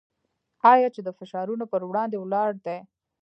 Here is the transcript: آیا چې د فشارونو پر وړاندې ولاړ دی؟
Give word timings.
آیا 0.73 0.87
چې 0.95 1.01
د 1.03 1.09
فشارونو 1.17 1.65
پر 1.71 1.81
وړاندې 1.89 2.17
ولاړ 2.19 2.49
دی؟ 2.65 2.77